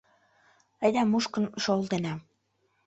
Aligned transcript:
Айда 0.83 1.01
мушкын 1.11 1.45
шолтена. 1.63 2.13